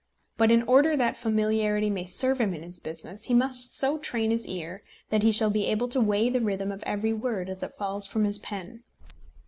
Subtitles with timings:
[0.35, 4.31] But in order that familiarity may serve him in his business, he must so train
[4.31, 4.81] his ear
[5.11, 8.07] that he shall be able to weigh the rhythm of every word as it falls
[8.07, 8.81] from his pen.